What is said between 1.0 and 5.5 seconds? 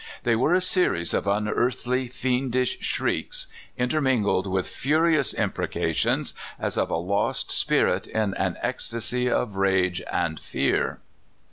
of unearthly, fiendish shrieks, inter mingled with furious